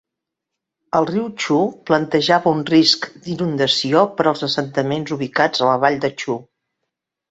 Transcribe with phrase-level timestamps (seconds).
[0.99, 1.57] El riu Txu
[1.91, 6.43] plantejava un risc d'inundació per als assentaments ubicats a la vall de Txu.